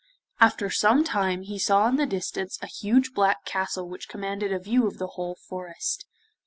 After 0.39 0.71
some 0.71 1.03
time 1.03 1.43
he 1.43 1.59
saw 1.59 1.87
in 1.87 1.97
the 1.97 2.07
distance 2.07 2.57
a 2.59 2.65
huge 2.65 3.13
black 3.13 3.45
castle 3.45 3.87
which 3.87 4.09
commanded 4.09 4.51
a 4.51 4.57
view 4.57 4.87
of 4.87 4.97
the 4.97 5.09
whole 5.13 5.35
forest. 5.35 6.07